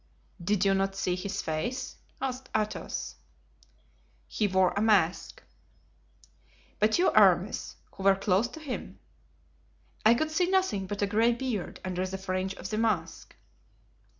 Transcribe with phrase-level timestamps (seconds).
[0.43, 3.17] "Did you not see his face?" asked Athos.
[4.27, 5.43] "He wore a mask."
[6.79, 8.97] "But you, Aramis, who were close to him?"
[10.03, 13.35] "I could see nothing but a gray beard under the fringe of the mask."